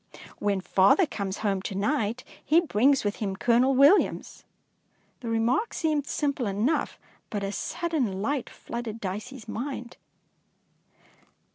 When 0.39 0.61
father 0.61 1.05
comes 1.05 1.37
home 1.45 1.61
to 1.61 1.75
night, 1.75 2.23
he 2.43 2.59
brings 2.59 3.03
with 3.03 3.17
him 3.17 3.35
Colonel 3.35 3.75
Williams.'' 3.75 4.45
The 5.19 5.29
remark 5.29 5.75
seemed 5.75 6.07
simple 6.07 6.47
enough, 6.47 6.97
but 7.29 7.43
a 7.43 7.51
sudden 7.51 8.19
light 8.19 8.49
flooded 8.49 8.99
Dicey's 8.99 9.47
mind. 9.47 9.97